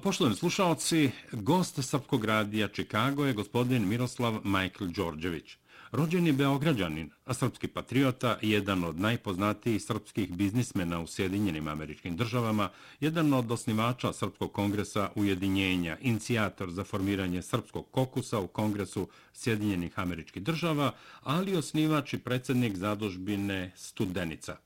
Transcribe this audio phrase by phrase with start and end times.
[0.00, 5.56] Poštovani slušalci, gost Srpkog radija Čikago je gospodin Miroslav Michael Đorđević.
[5.90, 12.68] Rođen je Beograđanin, a srpski patriota, jedan od najpoznatijih srpskih biznismena u Sjedinjenim američkim državama,
[13.00, 20.42] jedan od osnivača Srpskog kongresa Ujedinjenja, inicijator za formiranje Srpskog kokusa u Kongresu Sjedinjenih američkih
[20.42, 24.56] država, ali osnivač i predsjednik zadužbine Studenica.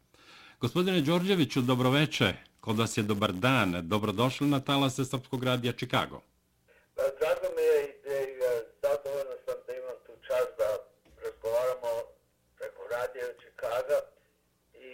[0.61, 2.35] Gospodine Đorđeviću, dobroveče,
[2.67, 6.21] kod vas je dobar dan, dobrodošli na talase Srpskog radija Čikago.
[6.97, 8.39] Drago mi je i
[8.83, 10.69] zadovoljno sam da imam tu čast da
[11.25, 11.93] razgovaramo
[12.59, 13.99] preko radija Čikaga
[14.75, 14.89] i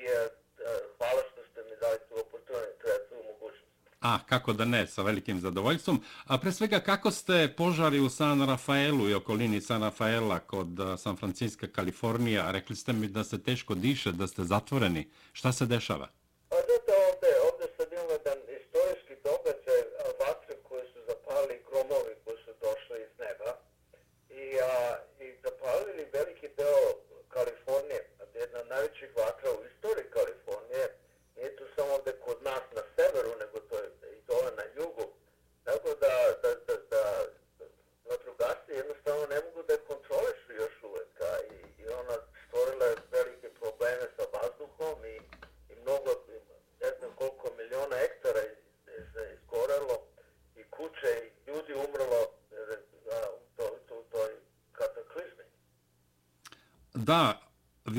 [0.98, 3.72] hvala što ste mi dali tu oportunitet, tu mogućnost.
[4.00, 6.02] A, kako da ne, sa velikim zadovoljstvom.
[6.24, 10.68] A pre svega, kako ste požari u San Rafaelu i okolini San Rafaela kod
[10.98, 12.50] San Francisco, Kalifornija?
[12.50, 15.08] Rekli ste mi da se teško diše, da ste zatvoreni.
[15.32, 16.08] Šta se dešava?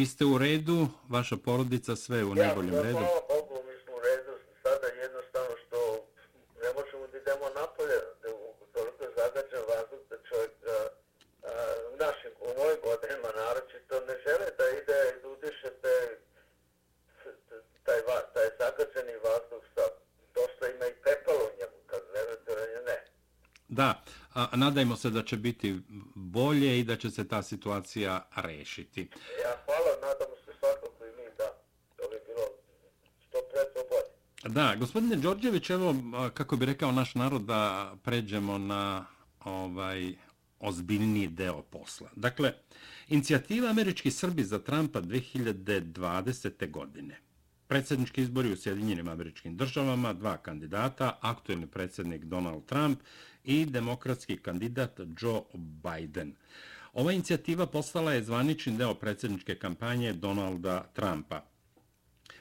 [0.04, 0.78] Vi ste u redu,
[1.16, 3.02] vaša porodica sve u najboljem redu.
[3.04, 5.78] Ja, hvala Bogu, mi smo u redu, sada jednostavno što
[6.64, 8.36] ne možemo da idemo napolje, da je
[8.76, 11.52] toliko zagađen vazduh da čovjek a, a,
[11.94, 15.95] u našim, u mojim godinima naročito ne žele da ide i da udiše te,
[17.86, 18.00] taj,
[18.36, 19.86] taj zagađeni vazduh sa
[20.38, 22.52] dosta ima i pepala u njemu, kad verujete
[22.90, 22.98] ne.
[23.80, 23.90] Da,
[24.34, 25.80] a, nadajmo se da će biti
[26.16, 29.10] bolje i da će se ta situacija rešiti.
[29.44, 31.48] Ja, hvala, nadamo se svakako i mi da
[31.98, 32.45] to bi bilo
[33.27, 34.12] što pre to bolje.
[34.53, 35.95] Da, gospodine Đorđević, evo,
[36.33, 39.05] kako bi rekao naš narod, da pređemo na
[39.43, 40.14] ovaj
[40.59, 42.09] ozbiljniji deo posla.
[42.15, 42.53] Dakle,
[43.08, 46.71] inicijativa Američki Srbi za Trumpa 2020.
[46.71, 47.19] godine.
[47.67, 52.99] Predsjednički izbori u Sjedinjenim američkim državama, dva kandidata, aktuelni predsjednik Donald Trump
[53.43, 56.35] i demokratski kandidat Joe Biden.
[56.93, 61.52] Ova inicijativa postala je zvanični deo predsjedničke kampanje Donalda Trumpa.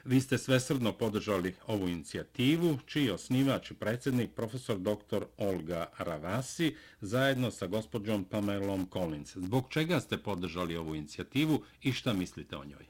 [0.05, 5.25] Vi ste svesrdno podržali ovu inicijativu, čiji osnivač i predsjednik profesor dr.
[5.37, 9.37] Olga Ravasi, zajedno sa gospođom Pamelom Collins.
[9.37, 12.85] Zbog čega ste podržali ovu inicijativu i šta mislite o njoj?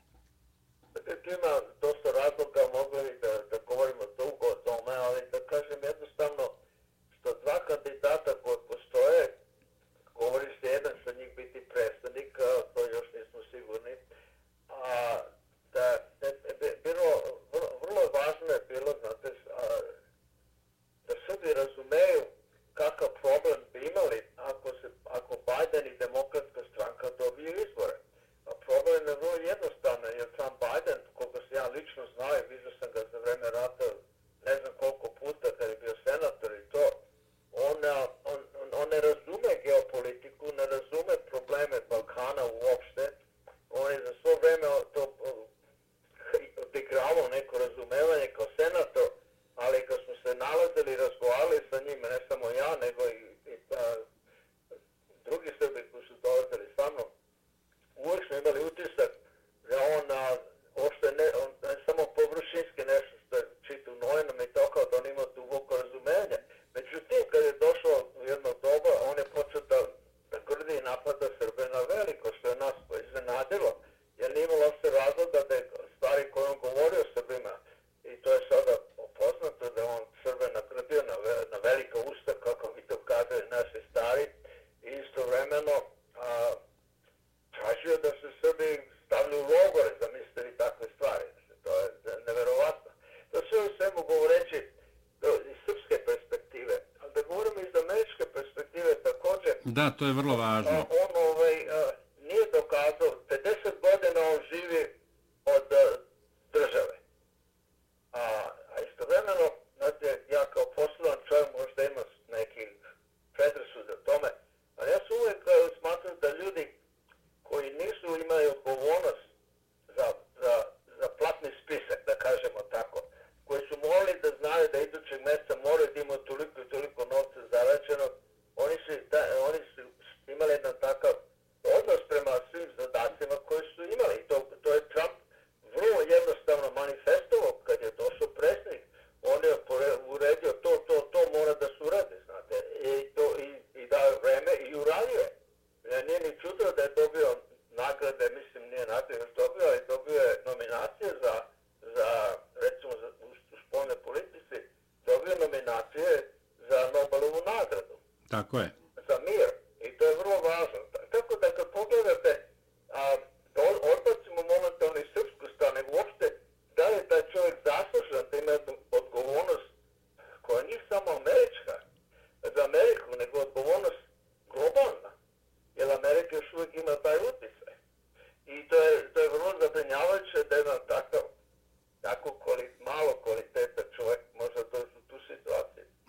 [0.93, 1.72] Dakle, Ima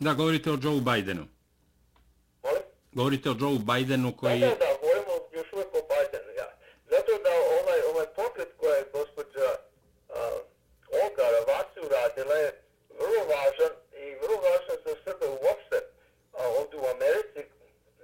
[0.04, 1.24] Da, govorite o Joe Bidenu.
[2.44, 2.62] Molim?
[2.92, 4.40] Govorite o Joe Bidenu koji...
[4.40, 6.48] Da, da, da, govorimo još uvijek o Bidenu, ja.
[6.92, 10.14] Zato da ovaj, ovaj pokret koja je gospođa uh,
[11.02, 12.50] Olga Ravasi uradila je
[13.00, 13.72] vrlo važan
[14.02, 15.78] i vrlo važan za Srbe uopšte
[16.38, 17.40] a ovdje u Americi,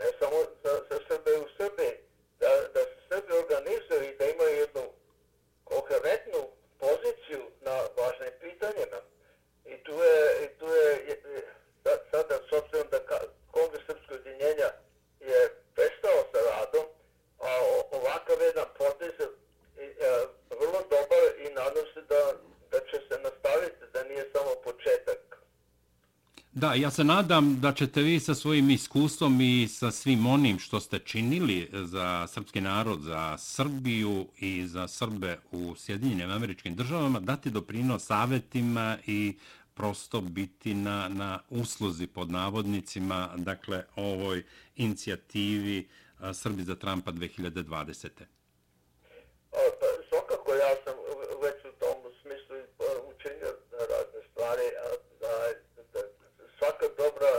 [0.01, 1.95] ne samo za, za Srbe u Srbiji,
[2.41, 4.85] da, da se Srbi organizuju i da imaju jednu
[5.65, 6.41] koherentnu
[6.85, 9.01] poziciju na važnim pitanjima.
[9.73, 11.43] I tu je, i tu je, je, je
[11.85, 13.19] da- sada, s obzirom da ka,
[13.51, 14.71] Kongres Srpskog jedinjenja
[15.31, 15.41] je
[15.75, 16.87] prestao sa radom,
[17.39, 19.27] a o- ovakav jedan potez je
[19.85, 20.27] i, e,
[20.61, 22.23] vrlo dobar i nadam se da,
[22.71, 25.21] da će se nastaviti, da nije samo početak.
[26.53, 30.81] Da, ja se nadam da ćete vi sa svojim iskustvom i sa svim onim što
[30.81, 37.51] ste činili za srpski narod, za Srbiju i za Srbe u Sjedinjenim američkim državama dati
[37.51, 39.39] doprinos savjetima i
[39.75, 44.43] prosto biti na, na usluzi pod navodnicima, dakle, ovoj
[44.77, 45.89] inicijativi
[46.33, 48.09] Srbi za Trumpa 2020.
[49.51, 50.95] Pa, svakako ja sam
[51.43, 52.65] već u tom smislu e,
[53.15, 54.89] učinio razne stvari, a
[55.21, 55.60] da,
[56.71, 57.33] da svaka dobra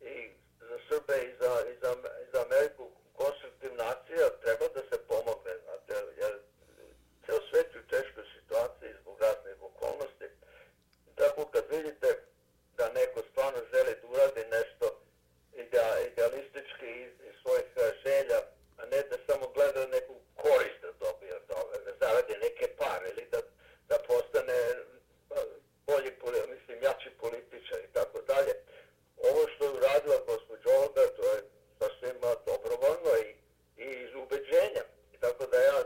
[0.00, 0.30] i
[0.60, 1.90] za Srbe i za, i za,
[2.24, 6.32] i za Ameriku konstruktivna akcija treba da se pomogne, znate, jer
[7.26, 10.28] ceo svet je u teškoj situaciji zbog raznih okolnosti.
[11.14, 12.08] Tako kad vidite
[12.76, 14.86] da neko stvarno želi da uradi nešto
[15.64, 18.38] idea, idealistički iz, iz svojih eh, želja,
[18.78, 23.06] a ne da samo gleda neku korist da dobije od toga, da zaradi neke pare
[23.12, 23.40] ili da,
[23.88, 24.78] da postane eh,
[25.86, 28.54] bolji, poli- mislim, jači političar i tako dalje.
[29.28, 31.38] Ovo što je uradila gospođa Olga, to je
[31.78, 33.28] sasvim eh, dobrovoljno i,
[33.84, 34.84] i iz ubeđenja.
[35.14, 35.78] I tako da ja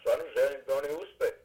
[0.00, 1.36] stvarno želim da oni uspeju.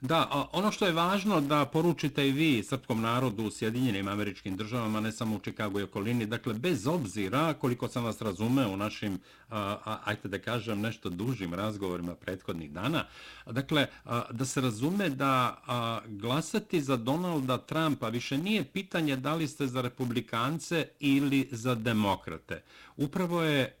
[0.00, 4.56] Da, a ono što je važno da poručite i vi srpskom narodu u Sjedinjenim američkim
[4.56, 8.76] državama, ne samo u Čikagu i okolini, dakle, bez obzira koliko sam vas razumeo u
[8.76, 9.18] našim,
[9.48, 13.04] a, a, ajte da kažem, nešto dužim razgovorima prethodnih dana,
[13.46, 19.34] dakle, a, da se razume da a, glasati za Donalda Trumpa više nije pitanje da
[19.34, 22.62] li ste za republikance ili za demokrate.
[22.96, 23.76] Upravo je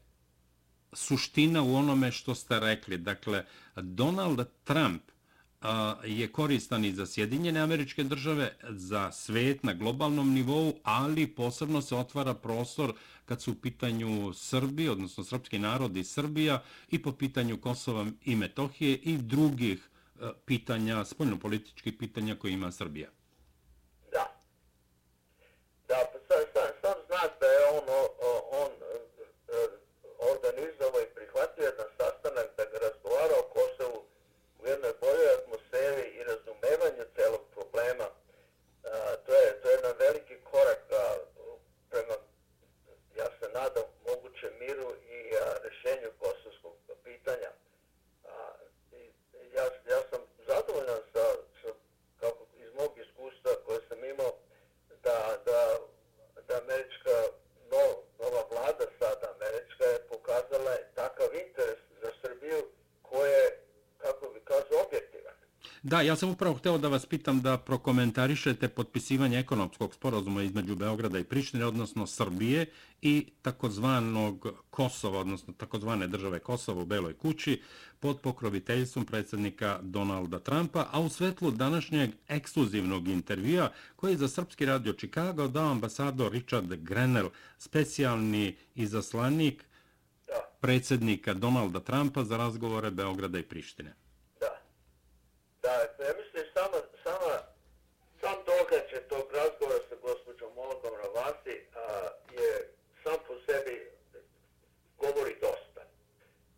[0.92, 2.98] suština u onome što ste rekli.
[2.98, 3.44] Dakle,
[3.76, 5.02] Donald Trump
[6.04, 11.96] je koristan i za Sjedinjene američke države, za svet na globalnom nivou, ali posebno se
[11.96, 12.92] otvara prostor
[13.24, 18.36] kad su u pitanju Srbi, odnosno srpski narod i Srbija, i po pitanju Kosova i
[18.36, 19.78] Metohije i drugih
[20.20, 23.08] e, pitanja, spoljnopolitičkih pitanja koje ima Srbija.
[24.12, 24.26] Da.
[25.88, 28.30] Da, pa sam, sam, sam znaš da je on, o, o,
[28.62, 28.96] on e,
[29.48, 29.84] e,
[30.32, 34.00] organizovao i prihvatio jedan sastanak da ga razgovara o Kosovu
[34.60, 38.08] u jednoj boljoj atmosferi i razumevanju celog problema.
[38.84, 41.04] A, to, je, to je jedan veliki korak a,
[41.90, 42.16] prema,
[43.20, 47.50] ja se nadam, mogućem miru i a, rešenju kosovskog pitanja.
[48.24, 48.34] A,
[48.92, 49.02] i,
[49.40, 51.24] i ja, ja sam zadovoljan sa,
[51.60, 51.68] sa
[52.20, 54.32] kako iz mog iskustva koje sam imao
[55.02, 55.60] da, da,
[56.48, 57.16] da američka
[57.70, 57.84] no,
[58.18, 62.60] nova vlada sada američka je pokazala takav interes za Srbiju
[63.02, 63.60] koje je,
[63.98, 65.34] kako bi kazao, objektivan.
[65.82, 71.18] Da, ja sam upravo hteo da vas pitam da prokomentarišete potpisivanje ekonomskog sporazuma između Beograda
[71.18, 72.66] i Prištine, odnosno Srbije
[73.02, 77.62] i takozvanog Kosova, odnosno takozvane države Kosova u Beloj kući
[78.00, 84.66] pod pokroviteljstvom predsjednika Donalda Trumpa, a u svetlu današnjeg ekskluzivnog intervjua koji je za Srpski
[84.66, 89.64] radio Chicago dao ambasador Richard Grenell, specijalni izaslanik
[90.60, 94.03] predsjednika Donalda Trumpa za razgovore Beograda i Prištine.
[95.64, 97.34] Da, pa ja mislim sama, sama,
[98.20, 102.70] sam događaj tog razgovora sa gospođom Olgom Ravasi a, je
[103.02, 103.90] sam po sebi
[104.98, 105.82] govori dosta.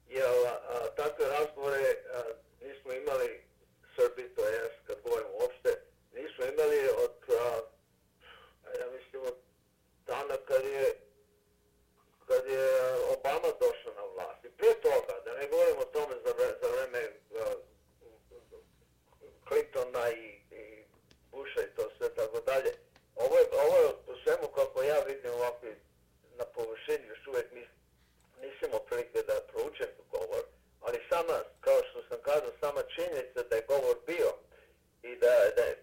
[0.08, 1.84] Jer a, takve razgovore
[2.14, 2.22] a,
[2.60, 3.42] nismo imali
[3.96, 5.70] Srbi, to je kad govorimo uopšte,
[6.14, 7.60] nismo imali od a,
[8.80, 9.36] ja mislim od
[10.06, 10.94] dana kad je
[12.28, 12.68] kad je
[13.16, 14.44] Obama došao na vlast.
[14.44, 16.32] I prije toga, da ne govorimo o tome za,
[16.62, 17.00] za vreme
[19.96, 20.84] ima i, i
[21.30, 22.72] buša i to sve tako dalje.
[23.16, 25.76] Ovo je, ovo je po svemu kako ja vidim ovakvi
[26.38, 27.68] na površini, još uvijek nis,
[28.42, 30.44] nisam prilike da proučem govor,
[30.80, 34.30] ali sama, kao što sam kazao, sama činjenica da je govor bio
[35.02, 35.82] i da, da je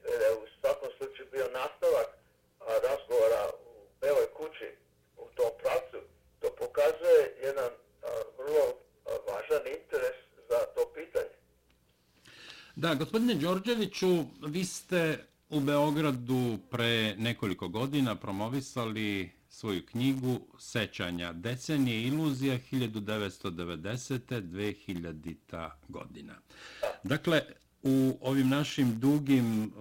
[12.95, 22.59] gospodine Đorđeviću, vi ste u Beogradu pre nekoliko godina promovisali svoju knjigu Sećanja decenije iluzija
[22.71, 24.41] 1990.
[24.41, 25.69] 2000.
[25.87, 26.33] godina.
[27.03, 27.41] Dakle,
[27.83, 29.71] u ovim našim dugim,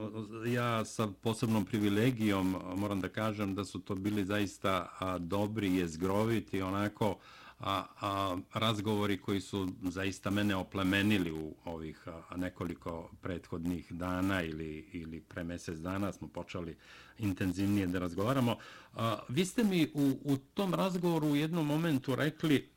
[0.46, 4.88] ja sa posebnom privilegijom moram da kažem da su to bili zaista
[5.20, 7.16] dobri, jezgroviti, onako
[7.62, 14.88] a, a, razgovori koji su zaista mene oplemenili u ovih a, nekoliko prethodnih dana ili,
[14.92, 16.76] ili pre mesec dana smo počeli
[17.18, 18.56] intenzivnije da razgovaramo.
[18.94, 22.71] A, vi ste mi u, u tom razgovoru u jednom momentu rekli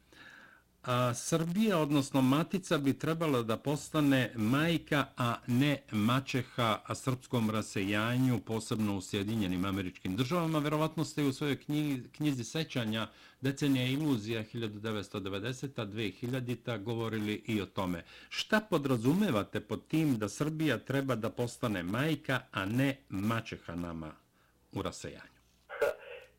[0.86, 8.40] a, Srbija, odnosno Matica, bi trebala da postane majka, a ne mačeha a srpskom rasejanju,
[8.40, 10.60] posebno u Sjedinjenim američkim državama.
[10.60, 13.08] Verovatno ste u svojoj knjizi, knjizi sećanja
[13.42, 18.04] Decenija iluzija 1990-2000 govorili i o tome.
[18.30, 24.12] Šta podrazumevate pod tim da Srbija treba da postane majka, a ne mačeha nama
[24.72, 25.36] u rasejanju?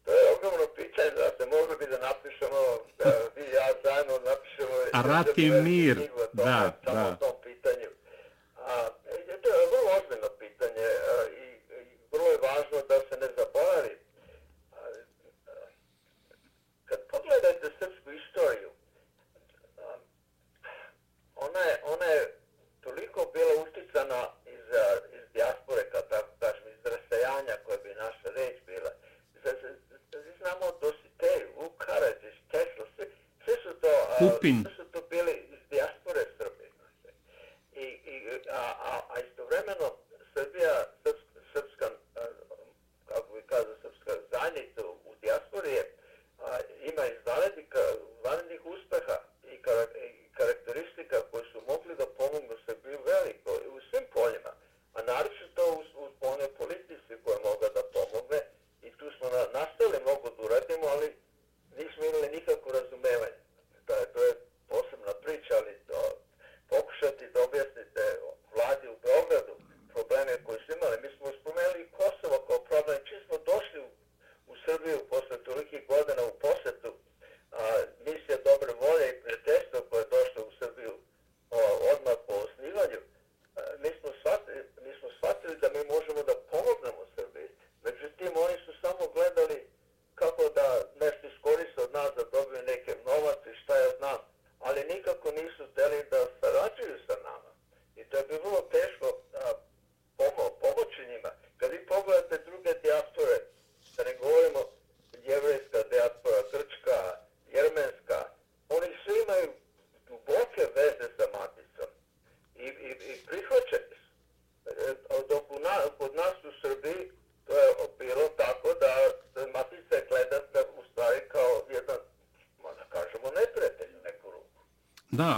[0.05, 2.61] To je ogromno pitanje, da se mogli bi da napišemo,
[2.99, 4.77] da vi ja zajedno napišemo...
[4.97, 5.99] A rat i mir,
[6.33, 7.19] da, da.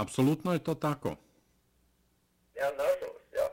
[0.09, 1.09] Apsolutno je to tako.
[2.57, 3.47] Ja, nažalost, ja.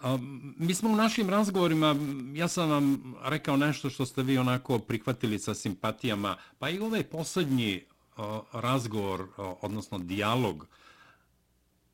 [0.00, 0.18] A,
[0.58, 1.96] mi smo u našim razgovorima,
[2.34, 7.04] ja sam vam rekao nešto što ste vi onako prihvatili sa simpatijama, pa i ovaj
[7.04, 7.84] poslednji
[8.16, 10.66] a, razgovor, a, odnosno dijalog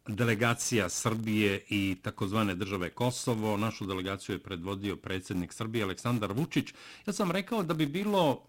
[0.09, 6.75] delegacija Srbije i takozvane države Kosovo, našu delegaciju je predvodio predsjednik Srbije Aleksandar Vučić,
[7.07, 8.47] ja sam rekao da bi bilo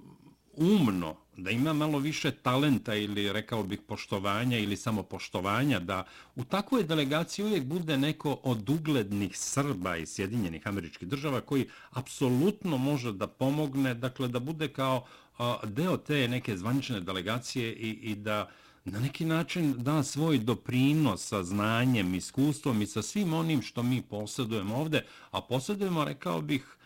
[0.54, 6.03] umno, da ima malo više talenta ili rekao bih poštovanja ili samo poštovanja, da
[6.36, 12.77] u takvoj delegaciji uvijek bude neko od uglednih Srba iz Sjedinjenih američkih država koji apsolutno
[12.77, 15.06] može da pomogne, dakle da bude kao
[15.38, 18.50] a, deo te neke zvanične delegacije i, i da
[18.86, 24.01] na neki način da svoj doprinos sa znanjem, iskustvom i sa svim onim što mi
[24.01, 26.77] posjedujemo ovde, a posjedujemo, rekao bih,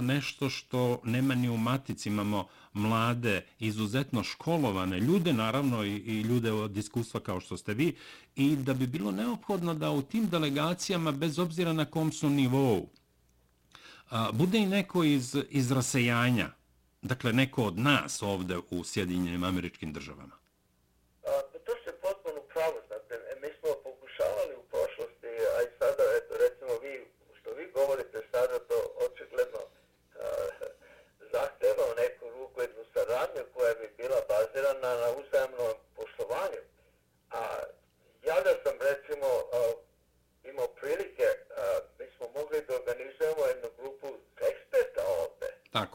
[0.00, 2.08] nešto što nema ni u matici.
[2.08, 7.94] Imamo mlade, izuzetno školovane ljude, naravno i, i ljude od iskustva kao što ste vi,
[8.36, 12.88] i da bi bilo neophodno da u tim delegacijama, bez obzira na kom su nivou,
[14.10, 16.50] a, bude i neko iz, iz rasejanja,
[17.02, 20.45] dakle neko od nas ovde u Sjedinjenim američkim državama.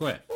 [0.01, 0.30] quit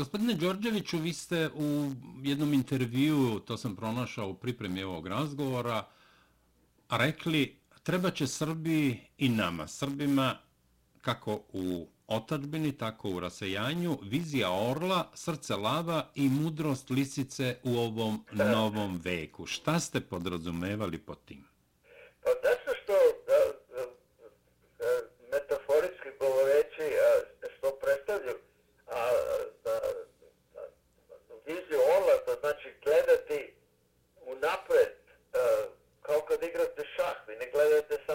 [0.00, 5.86] Gospodine Đorđeviću, vi ste u jednom intervju, to sam pronašao u pripremi ovog razgovora,
[6.90, 10.36] rekli treba će Srbiji i nama, Srbima,
[11.00, 18.24] kako u otačbini, tako u rasejanju, vizija orla, srce lava i mudrost lisice u ovom
[18.32, 19.46] novom veku.
[19.46, 20.98] Šta ste podrazumevali
[37.60, 38.09] po tim?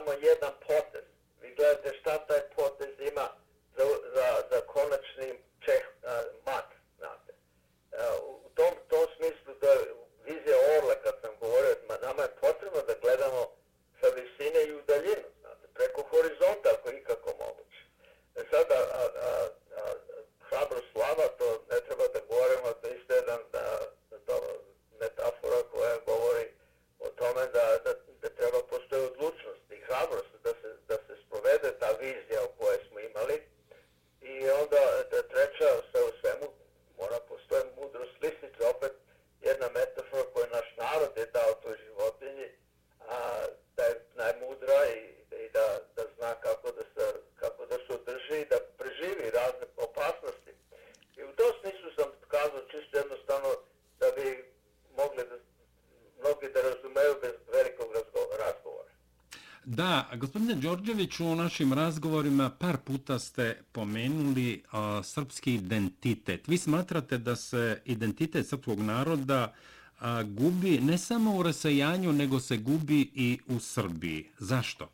[60.56, 66.48] Gospodine Đorđeviću, u našim razgovorima par puta ste pomenuli a, srpski identitet.
[66.48, 69.54] Vi smatrate da se identitet srpskog naroda
[70.00, 74.26] a, gubi ne samo u rasajanju, nego se gubi i u Srbiji.
[74.40, 74.90] Zašto?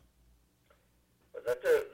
[1.32, 1.91] Pa zato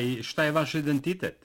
[0.00, 1.41] i šta je vaš identitet?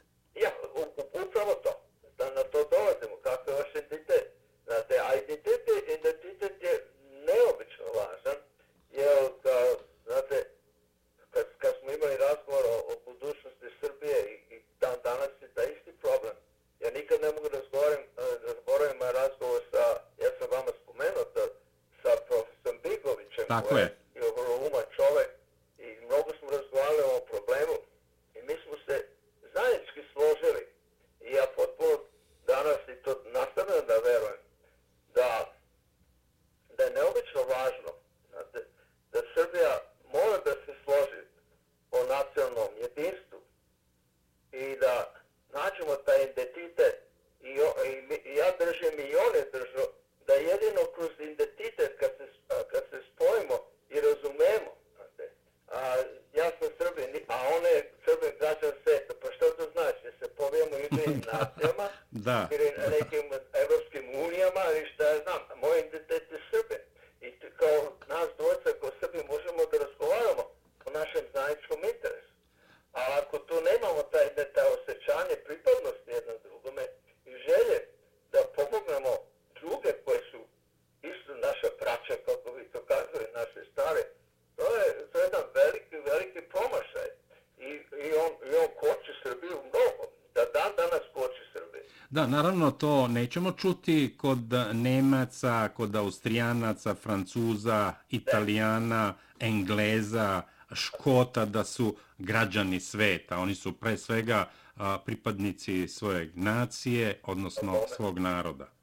[61.27, 62.47] одна сцена, да.
[62.49, 63.26] перед этим
[92.27, 102.79] naravno to nećemo čuti kod Nemaca, kod Austrijanaca, Francuza, Italijana, Engleza, Škota da su građani
[102.79, 103.37] sveta.
[103.37, 104.49] Oni su pre svega
[105.05, 108.76] pripadnici svoje nacije, odnosno svog naroda.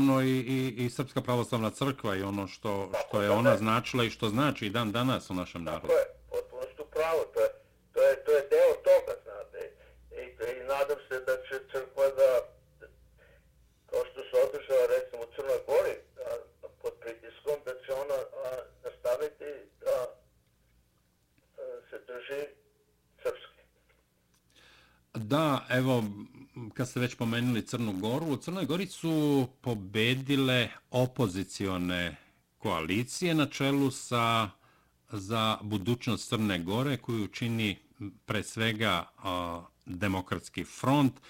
[0.00, 4.10] naravno i, i, i Srpska pravoslavna crkva i ono što, što je ona značila i
[4.10, 5.86] što znači i dan danas u našem narodu.
[5.86, 6.09] Tako je.
[26.80, 32.16] kad ste već pomenuli Crnu Goru, u Crnoj Gori su pobedile opozicione
[32.58, 34.50] koalicije na čelu sa
[35.12, 37.78] za budućnost Crne Gore koju čini
[38.26, 41.12] pre svega a, demokratski front.
[41.16, 41.20] A,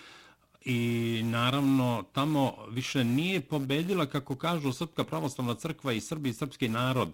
[0.64, 6.68] i naravno tamo više nije pobedila, kako kažu Srpska pravoslavna crkva i Srbi i srpski
[6.68, 7.12] narod,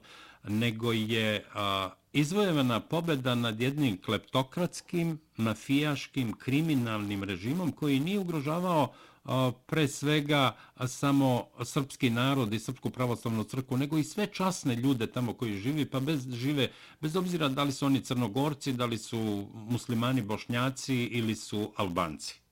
[0.49, 8.93] nego je a, izvojevana pobeda nad jednim kleptokratskim, mafijaškim, kriminalnim režimom koji nije ugrožavao
[9.25, 14.77] a, pre svega a, samo srpski narod i srpsku pravoslavnu crkvu, nego i sve časne
[14.77, 18.87] ljude tamo koji živi, pa bez, žive bez obzira da li su oni crnogorci, da
[18.87, 22.46] li su muslimani, bošnjaci ili su albanci.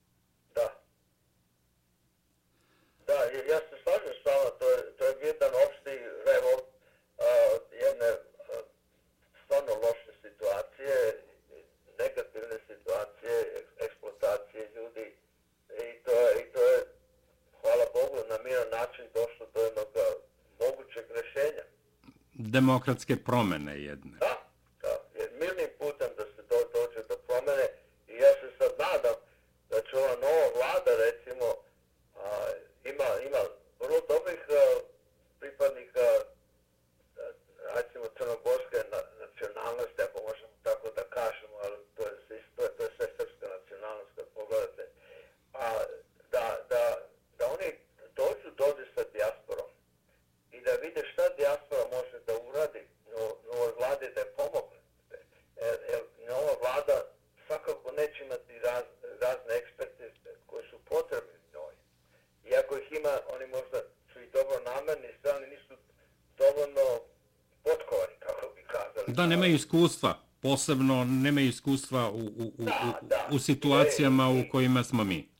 [22.65, 24.24] demokratske promene jedne.
[69.25, 70.19] Da, nemaju iskustva.
[70.39, 75.34] Posebno nemaju iskustva u, u, u, u, u situacijama u kojima smo mi.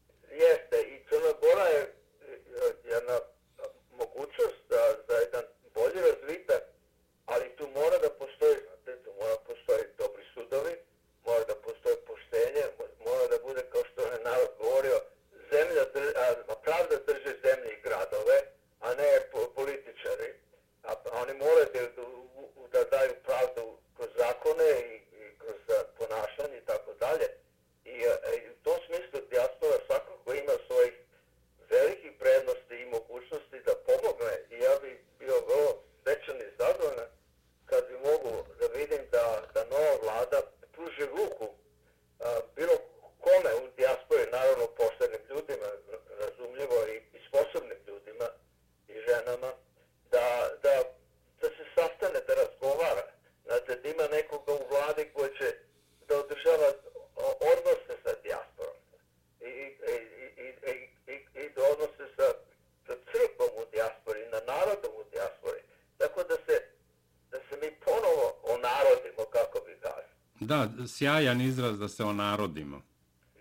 [70.88, 72.82] Sjajan izraz da se onarodimo.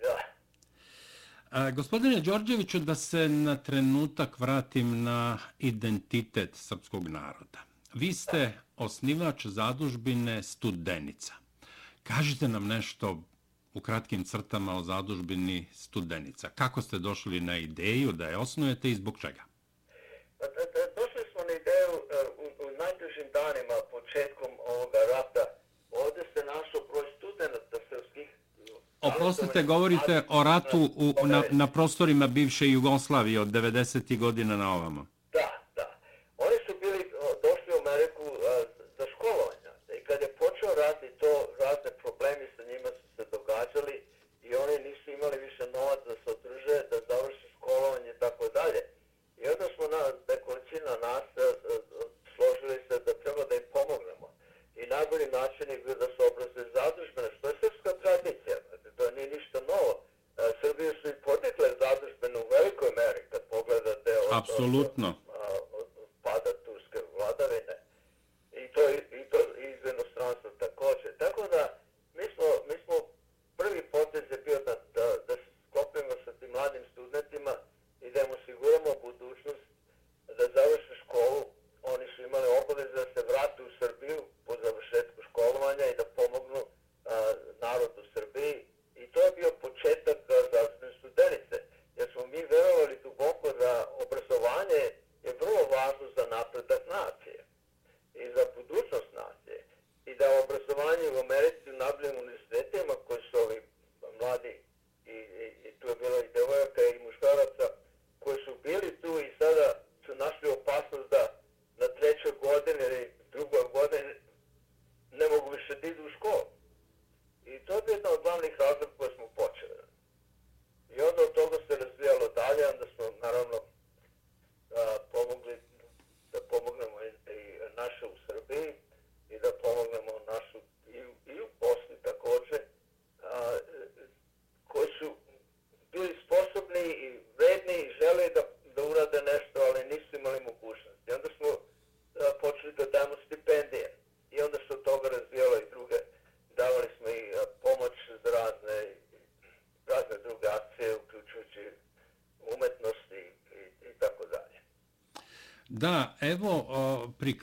[0.02, 0.18] Da.
[1.50, 7.58] A, gospodine Đorđeviću, da se na trenutak vratim na identitet srpskog naroda.
[7.94, 11.34] Vi ste osnivač zadužbine Studenica.
[12.02, 13.22] Kažite nam nešto
[13.74, 16.48] u kratkim crtama o zadužbini Studenica.
[16.48, 19.42] Kako ste došli na ideju da je osnujete i zbog čega?
[20.38, 20.44] Pa,
[21.00, 25.44] došli smo na ideju e, u, u najtežim danima, početkom ovoga rata,
[29.24, 34.18] Oprostite, govorite o ratu u, na, na prostorima bivše Jugoslavije od 90.
[34.18, 35.13] godina na ovamo.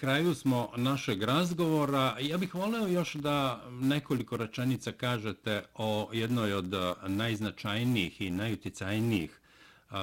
[0.01, 2.17] Kraju smo našeg razgovora.
[2.21, 9.41] Ja bih voleo još da nekoliko rečenica kažete o jednoj od e, najznačajnijih i najuticajnijih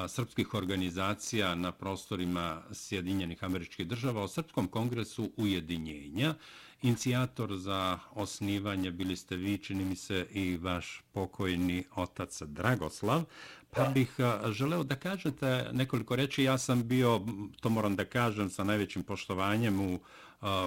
[0.08, 6.34] srpskih organizacija na prostorima Sjedinjenih američkih država o Srpskom kongresu ujedinjenja.
[6.82, 13.24] Inicijator za osnivanje bili ste vi, čini mi se, i vaš pokojni otac Dragoslav.
[13.70, 14.14] Pa bih
[14.50, 16.42] želeo da kažete nekoliko reči.
[16.42, 17.20] Ja sam bio,
[17.60, 19.98] to moram da kažem, sa najvećim poštovanjem u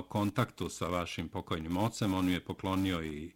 [0.07, 2.13] kontaktu sa vašim pokojnim ocem.
[2.13, 3.31] On mi je poklonio i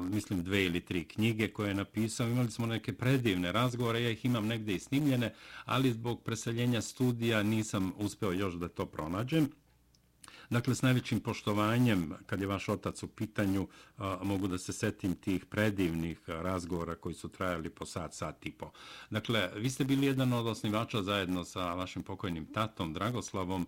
[0.00, 2.28] mislim dve ili tri knjige koje je napisao.
[2.28, 7.42] Imali smo neke predivne razgovore, ja ih imam negde i snimljene, ali zbog preseljenja studija
[7.42, 9.50] nisam uspeo još da to pronađem.
[10.50, 13.68] Dakle, s najvećim poštovanjem, kad je vaš otac u pitanju,
[14.22, 18.70] mogu da se setim tih predivnih razgovora koji su trajali po sat, sat i po.
[19.10, 23.66] Dakle, vi ste bili jedan od osnivača zajedno sa vašim pokojnim tatom, Dragoslavom,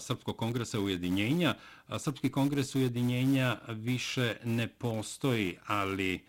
[0.00, 1.54] Srpskog kongresa ujedinjenja.
[1.98, 6.24] Srpski kongres ujedinjenja više ne postoji, ali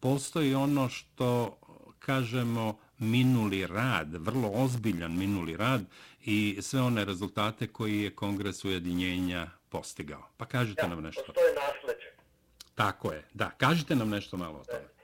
[0.00, 1.58] postoji ono što
[1.98, 5.84] kažemo minuli rad, vrlo ozbiljan minuli rad,
[6.26, 10.28] i sve one rezultate koji je Kongres Ujedinjenja postigao.
[10.36, 11.32] Pa kažite ja, nam nešto.
[11.32, 12.10] To je nasleđe.
[12.74, 13.50] Tako je, da.
[13.50, 14.95] Kažite nam nešto malo o tome.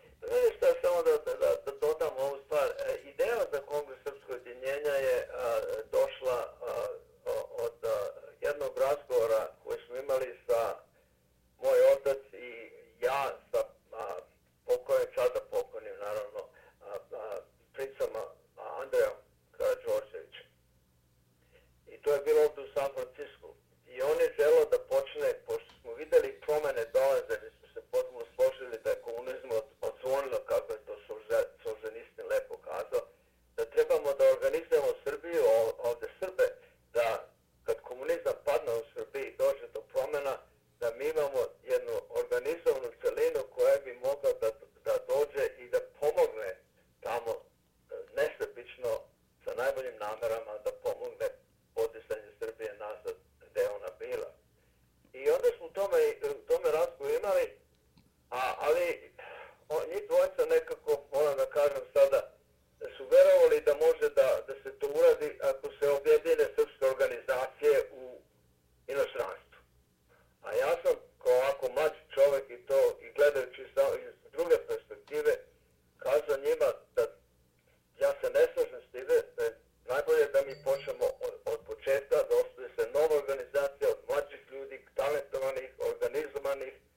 [86.54, 86.91] money.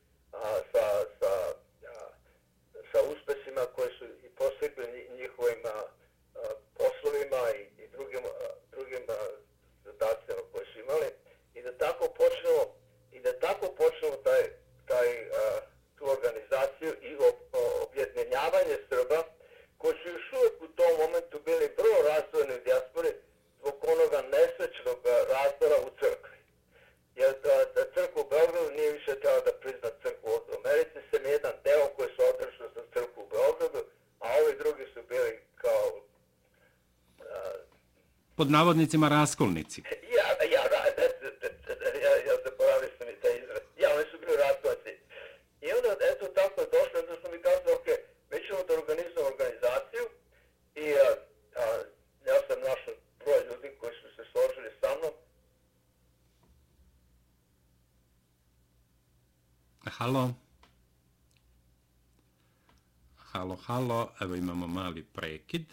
[38.45, 39.79] pod navodnicima raskolnici.
[39.81, 41.08] E, ja, ja, ja, ja,
[42.05, 43.63] ja, ja se poravio sam i taj izraz.
[43.81, 44.91] Ja, oni su bili raskolnici.
[45.65, 47.88] I onda, eto, tako je došlo, jedno sam mi kazao, ok,
[48.31, 50.05] mi ćemo da organizujemo organizaciju
[50.84, 51.10] i a,
[51.62, 51.63] a,
[52.29, 55.13] ja sam našao broj ljudi koji su se složili sa mnom.
[59.97, 60.23] Halo?
[63.31, 65.65] Halo, halo, evo imamo mali prekid.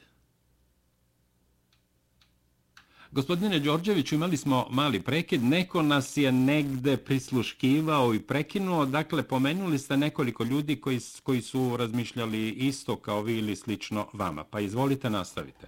[3.12, 5.42] Gospodine Đorđević, imali smo mali prekid.
[5.44, 8.86] Neko nas je negde prisluškivao i prekinuo.
[8.86, 14.44] Dakle, pomenuli ste nekoliko ljudi koji, koji su razmišljali isto kao vi ili slično vama.
[14.44, 15.66] Pa izvolite, nastavite.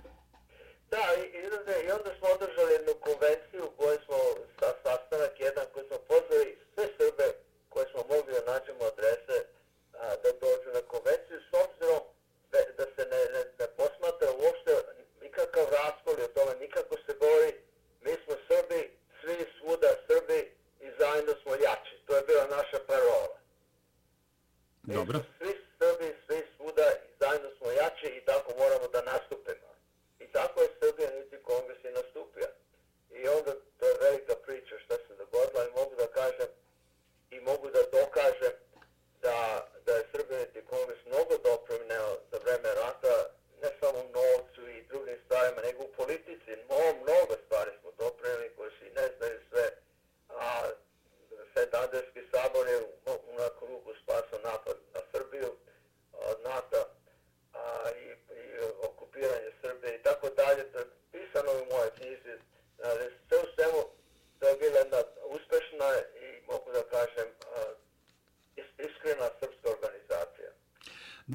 [0.90, 0.96] Da,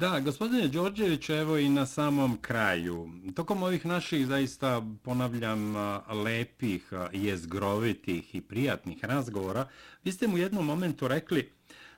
[0.00, 3.10] Da, gospodine Đorđević, evo i na samom kraju.
[3.34, 5.76] Tokom ovih naših, zaista ponavljam,
[6.24, 9.68] lepih, jezgrovitih i prijatnih razgovora,
[10.04, 11.52] vi ste mu jednom momentu rekli,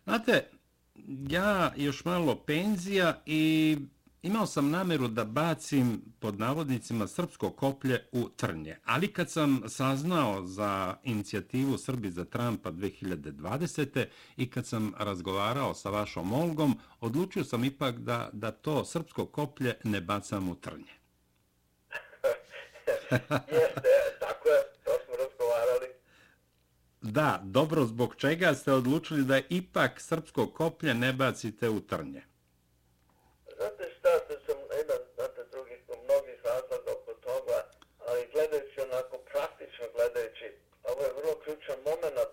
[0.05, 0.49] znate,
[1.29, 3.77] ja još malo penzija i
[4.23, 10.47] imao sam nameru da bacim pod navodnicima srpsko koplje u trnje, ali kad sam saznao
[10.47, 14.07] za inicijativu Srbi za Trumpa 2020.
[14.37, 19.75] i kad sam razgovarao sa vašom Olgom, odlučio sam ipak da, da to srpsko koplje
[19.85, 20.93] ne bacam u trnje.
[23.53, 23.89] Jeste,
[24.21, 25.87] tako je, to smo razgovarali.
[27.01, 32.32] Da, dobro, zbog čega ste odlučili da ipak srpsko koplje ne bacite u trnje?
[41.53, 42.32] Da,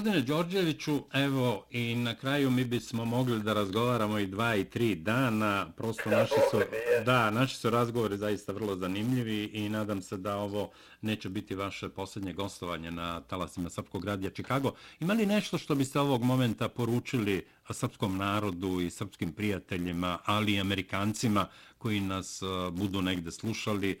[0.00, 4.94] gospodine Đorđeviću, evo i na kraju mi bismo mogli da razgovaramo i dva i tri
[4.94, 6.60] dana, prosto naši su,
[7.04, 10.70] da, naši su razgovori zaista vrlo zanimljivi i nadam se da ovo
[11.00, 14.72] neće biti vaše posljednje gostovanje na talasima Srpskog radija Čikago.
[15.00, 20.60] Ima li nešto što biste ovog momenta poručili srpskom narodu i srpskim prijateljima, ali i
[20.60, 21.46] amerikancima
[21.78, 22.42] koji nas
[22.72, 23.98] budu negde slušali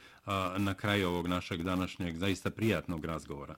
[0.56, 3.54] na kraju ovog našeg današnjeg zaista prijatnog razgovora?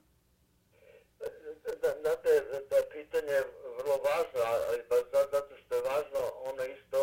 [4.09, 6.99] Važno, ali baš zato što je važno, ono isto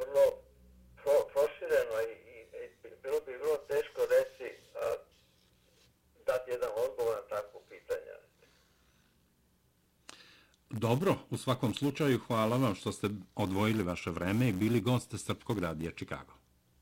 [0.00, 0.24] vrlo
[1.02, 5.00] pro, prošireno i, i, i bilo bi vrlo teško reći uh,
[6.26, 8.14] dati jedan odgovor na takvu pitanja.
[10.70, 15.58] Dobro, u svakom slučaju hvala vam što ste odvojili vaše vreme i bili gost Srpkog
[15.58, 16.32] radija Čikago.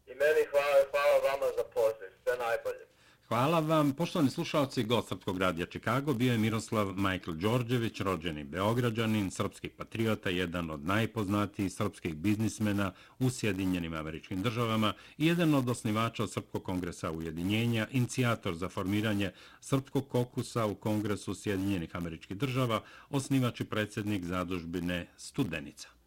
[0.07, 2.87] I meni hvala, hvala vama za poziv, sve najbolje.
[3.29, 3.93] Hvala vam.
[3.93, 10.70] Poštovani slušalci, gost radija Čikago bio je Miroslav Michael Đorđević, rođeni Beograđanin, srpski patriota, jedan
[10.70, 17.87] od najpoznatijih srpskih biznismena u Sjedinjenim američkim državama i jedan od osnivača Srpskog kongresa ujedinjenja,
[17.91, 25.97] inicijator za formiranje Srpskog kokusa u Kongresu Sjedinjenih američkih država, osnivač i predsjednik zadužbine Studenica.